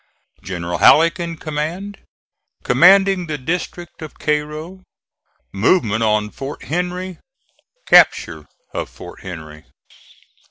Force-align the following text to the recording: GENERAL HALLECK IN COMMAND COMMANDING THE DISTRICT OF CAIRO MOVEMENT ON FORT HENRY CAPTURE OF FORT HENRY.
GENERAL 0.41 0.79
HALLECK 0.79 1.19
IN 1.19 1.37
COMMAND 1.37 1.99
COMMANDING 2.63 3.27
THE 3.27 3.37
DISTRICT 3.37 4.01
OF 4.01 4.17
CAIRO 4.17 4.81
MOVEMENT 5.53 6.01
ON 6.01 6.31
FORT 6.31 6.63
HENRY 6.63 7.19
CAPTURE 7.85 8.47
OF 8.73 8.89
FORT 8.89 9.19
HENRY. 9.21 9.65